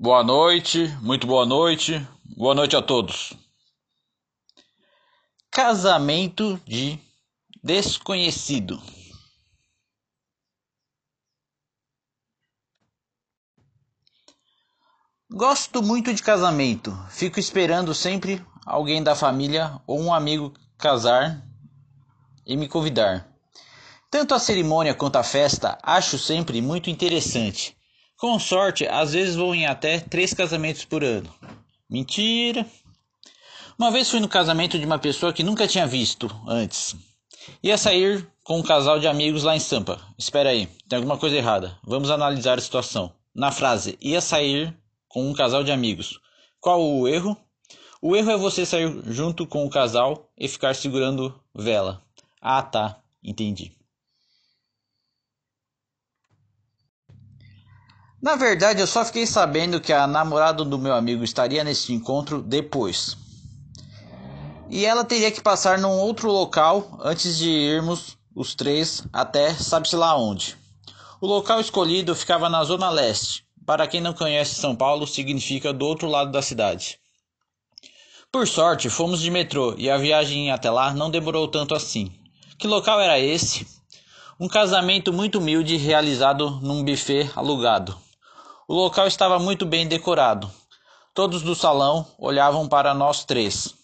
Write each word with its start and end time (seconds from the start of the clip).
Boa 0.00 0.22
noite, 0.22 0.86
muito 1.02 1.26
boa 1.26 1.44
noite, 1.44 2.06
boa 2.24 2.54
noite 2.54 2.76
a 2.76 2.80
todos. 2.80 3.32
Casamento 5.50 6.56
de 6.64 7.00
desconhecido. 7.64 8.80
Gosto 15.28 15.82
muito 15.82 16.14
de 16.14 16.22
casamento. 16.22 16.96
Fico 17.10 17.40
esperando 17.40 17.92
sempre 17.92 18.46
alguém 18.64 19.02
da 19.02 19.16
família 19.16 19.82
ou 19.84 20.00
um 20.00 20.14
amigo 20.14 20.54
casar 20.78 21.44
e 22.46 22.56
me 22.56 22.68
convidar. 22.68 23.28
Tanto 24.08 24.32
a 24.32 24.38
cerimônia 24.38 24.94
quanto 24.94 25.16
a 25.16 25.24
festa 25.24 25.76
acho 25.82 26.16
sempre 26.20 26.62
muito 26.62 26.88
interessante. 26.88 27.77
Com 28.18 28.36
sorte, 28.36 28.84
às 28.84 29.12
vezes 29.12 29.36
vou 29.36 29.54
em 29.54 29.64
até 29.64 30.00
três 30.00 30.34
casamentos 30.34 30.84
por 30.84 31.04
ano. 31.04 31.32
Mentira! 31.88 32.66
Uma 33.78 33.92
vez 33.92 34.10
fui 34.10 34.18
no 34.18 34.28
casamento 34.28 34.76
de 34.76 34.84
uma 34.84 34.98
pessoa 34.98 35.32
que 35.32 35.44
nunca 35.44 35.68
tinha 35.68 35.86
visto 35.86 36.28
antes. 36.44 36.96
Ia 37.62 37.78
sair 37.78 38.28
com 38.42 38.58
um 38.58 38.62
casal 38.62 38.98
de 38.98 39.06
amigos 39.06 39.44
lá 39.44 39.54
em 39.54 39.60
Sampa. 39.60 40.00
Espera 40.18 40.50
aí, 40.50 40.66
tem 40.88 40.96
alguma 40.96 41.16
coisa 41.16 41.36
errada. 41.36 41.78
Vamos 41.84 42.10
analisar 42.10 42.58
a 42.58 42.60
situação. 42.60 43.12
Na 43.32 43.52
frase, 43.52 43.96
ia 44.00 44.20
sair 44.20 44.76
com 45.06 45.30
um 45.30 45.32
casal 45.32 45.62
de 45.62 45.70
amigos. 45.70 46.18
Qual 46.60 46.82
o 46.82 47.06
erro? 47.06 47.36
O 48.02 48.16
erro 48.16 48.32
é 48.32 48.36
você 48.36 48.66
sair 48.66 49.00
junto 49.06 49.46
com 49.46 49.64
o 49.64 49.70
casal 49.70 50.28
e 50.36 50.48
ficar 50.48 50.74
segurando 50.74 51.40
vela. 51.54 52.02
Ah, 52.42 52.64
tá, 52.64 52.98
entendi. 53.22 53.77
Na 58.20 58.34
verdade, 58.34 58.80
eu 58.80 58.86
só 58.86 59.04
fiquei 59.04 59.26
sabendo 59.26 59.80
que 59.80 59.92
a 59.92 60.04
namorada 60.06 60.64
do 60.64 60.76
meu 60.76 60.92
amigo 60.92 61.22
estaria 61.22 61.62
nesse 61.62 61.92
encontro 61.92 62.42
depois. 62.42 63.16
E 64.68 64.84
ela 64.84 65.04
teria 65.04 65.30
que 65.30 65.40
passar 65.40 65.78
num 65.78 65.98
outro 66.00 66.30
local 66.30 66.98
antes 67.00 67.38
de 67.38 67.48
irmos 67.48 68.18
os 68.34 68.54
três 68.54 69.04
até 69.12 69.54
sabe-se 69.54 69.94
lá 69.94 70.16
onde. 70.16 70.56
O 71.20 71.26
local 71.26 71.60
escolhido 71.60 72.14
ficava 72.14 72.48
na 72.48 72.62
zona 72.64 72.90
leste. 72.90 73.44
Para 73.64 73.86
quem 73.86 74.00
não 74.00 74.12
conhece 74.12 74.56
São 74.56 74.74
Paulo, 74.74 75.06
significa 75.06 75.72
do 75.72 75.86
outro 75.86 76.08
lado 76.08 76.32
da 76.32 76.42
cidade. 76.42 76.98
Por 78.32 78.48
sorte, 78.48 78.90
fomos 78.90 79.20
de 79.20 79.30
metrô 79.30 79.74
e 79.78 79.88
a 79.88 79.96
viagem 79.96 80.50
até 80.50 80.70
lá 80.70 80.92
não 80.92 81.10
demorou 81.10 81.46
tanto 81.46 81.74
assim. 81.74 82.12
Que 82.58 82.66
local 82.66 83.00
era 83.00 83.18
esse? 83.18 83.66
Um 84.40 84.48
casamento 84.48 85.12
muito 85.12 85.38
humilde 85.38 85.76
realizado 85.76 86.60
num 86.62 86.84
buffet 86.84 87.30
alugado. 87.34 87.96
O 88.70 88.74
local 88.74 89.06
estava 89.06 89.38
muito 89.38 89.64
bem 89.64 89.88
decorado. 89.88 90.52
Todos 91.14 91.40
do 91.40 91.54
salão 91.54 92.06
olhavam 92.18 92.68
para 92.68 92.92
nós 92.92 93.24
três. 93.24 93.74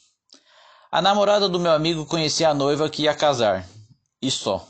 A 0.92 1.00
namorada 1.00 1.48
do 1.48 1.58
meu 1.58 1.72
amigo 1.72 2.04
conhecia 2.04 2.50
a 2.50 2.54
noiva 2.54 2.90
que 2.90 3.04
ia 3.04 3.14
casar. 3.14 3.66
E 4.20 4.30
só. 4.30 4.68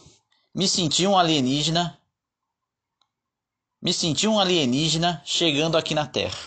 Me 0.54 0.68
senti 0.68 1.04
um 1.04 1.18
alienígena. 1.18 1.98
Me 3.82 3.92
senti 3.92 4.28
um 4.28 4.38
alienígena 4.38 5.20
chegando 5.24 5.76
aqui 5.76 5.96
na 5.96 6.06
Terra. 6.06 6.38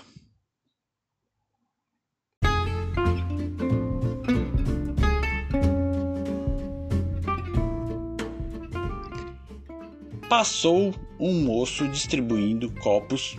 Passou 10.29 10.95
um 11.19 11.43
moço 11.43 11.85
distribuindo 11.89 12.73
copos 12.81 13.35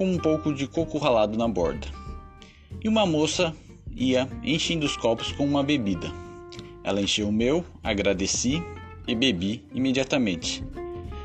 com 0.00 0.10
um 0.10 0.16
pouco 0.16 0.54
de 0.54 0.66
coco 0.66 0.96
ralado 0.96 1.36
na 1.36 1.46
borda. 1.46 1.86
E 2.82 2.88
uma 2.88 3.04
moça 3.04 3.54
ia 3.94 4.26
enchendo 4.42 4.86
os 4.86 4.96
copos 4.96 5.30
com 5.30 5.44
uma 5.44 5.62
bebida. 5.62 6.10
Ela 6.82 7.02
encheu 7.02 7.28
o 7.28 7.32
meu, 7.32 7.62
agradeci 7.84 8.62
e 9.06 9.14
bebi 9.14 9.62
imediatamente. 9.74 10.64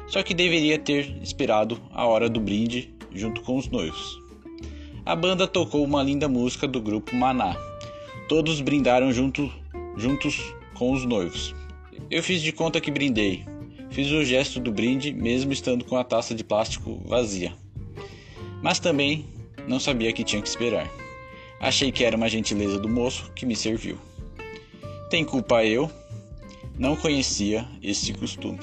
Só 0.07 0.21
que 0.21 0.33
deveria 0.33 0.77
ter 0.77 1.17
esperado 1.23 1.79
a 1.93 2.05
hora 2.05 2.29
do 2.29 2.41
brinde 2.41 2.93
junto 3.13 3.39
com 3.43 3.55
os 3.55 3.69
noivos. 3.69 4.19
A 5.05 5.15
banda 5.15 5.47
tocou 5.47 5.81
uma 5.81 6.03
linda 6.03 6.27
música 6.27 6.67
do 6.67 6.81
grupo 6.81 7.15
Maná. 7.15 7.55
Todos 8.27 8.59
brindaram 8.59 9.09
junto, 9.13 9.49
juntos 9.95 10.53
com 10.73 10.91
os 10.91 11.05
noivos. 11.05 11.55
Eu 12.11 12.21
fiz 12.21 12.41
de 12.41 12.51
conta 12.51 12.81
que 12.81 12.91
brindei. 12.91 13.45
Fiz 13.89 14.11
o 14.11 14.25
gesto 14.25 14.59
do 14.59 14.69
brinde 14.69 15.13
mesmo 15.13 15.53
estando 15.53 15.85
com 15.85 15.95
a 15.95 16.03
taça 16.03 16.35
de 16.35 16.43
plástico 16.43 17.01
vazia 17.05 17.53
mas 18.65 18.79
também 18.79 19.27
não 19.67 19.79
sabia 19.79 20.11
que 20.11 20.23
tinha 20.23 20.41
que 20.41 20.47
esperar. 20.47 20.89
Achei 21.59 21.91
que 21.91 22.03
era 22.03 22.17
uma 22.17 22.27
gentileza 22.27 22.79
do 22.79 22.89
moço 22.89 23.31
que 23.35 23.45
me 23.45 23.55
serviu. 23.55 23.95
Tem 25.07 25.23
culpa 25.23 25.63
eu? 25.63 25.87
Não 26.75 26.95
conhecia 26.95 27.63
esse 27.83 28.11
costume. 28.11 28.57